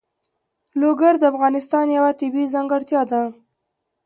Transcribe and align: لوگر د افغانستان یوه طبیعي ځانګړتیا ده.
لوگر 0.81 1.13
د 1.19 1.23
افغانستان 1.31 1.85
یوه 1.97 2.11
طبیعي 2.19 2.47
ځانګړتیا 2.53 3.01
ده. 3.11 3.21